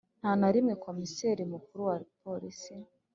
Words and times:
Nta 0.19 0.31
na 0.39 0.49
rimwe 0.55 0.73
Komiseri 0.85 1.43
Mukuru 1.53 1.81
wa 1.89 1.97
Polisi 2.21 2.73